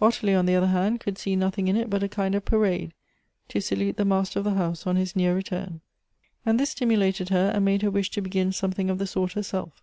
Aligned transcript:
Ottilie, 0.00 0.36
on 0.38 0.46
the 0.46 0.54
other 0.54 0.68
hand, 0.68 1.00
could 1.00 1.18
see 1.18 1.34
nothing 1.34 1.66
in 1.66 1.74
it 1.76 1.90
but 1.90 2.04
a 2.04 2.08
kind 2.08 2.36
of 2.36 2.44
parade, 2.44 2.92
to 3.48 3.60
salute 3.60 3.96
the 3.96 4.04
master 4.04 4.38
of 4.38 4.44
the 4.44 4.52
house 4.54 4.86
on 4.86 4.94
his 4.94 5.16
near 5.16 5.34
return. 5.34 5.80
And 6.46 6.60
this 6.60 6.70
stimulated 6.70 7.30
her, 7.30 7.50
and 7.52 7.64
made 7.64 7.82
her 7.82 7.90
wish 7.90 8.10
to 8.12 8.20
begin 8.22 8.52
something 8.52 8.88
of 8.90 8.98
the 8.98 9.08
sort 9.08 9.32
herself. 9.32 9.82